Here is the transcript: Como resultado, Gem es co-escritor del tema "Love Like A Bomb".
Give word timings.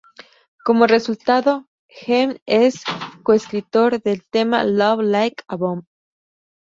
Como 0.65 0.87
resultado, 0.87 1.67
Gem 1.87 2.39
es 2.47 2.81
co-escritor 3.21 4.01
del 4.01 4.27
tema 4.27 4.63
"Love 4.63 5.03
Like 5.03 5.43
A 5.47 5.55
Bomb". 5.57 5.83